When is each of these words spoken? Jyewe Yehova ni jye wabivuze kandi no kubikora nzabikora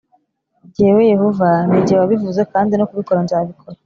Jyewe 0.75 1.01
Yehova 1.13 1.49
ni 1.69 1.79
jye 1.87 1.95
wabivuze 2.01 2.41
kandi 2.51 2.71
no 2.75 2.87
kubikora 2.89 3.19
nzabikora 3.25 3.75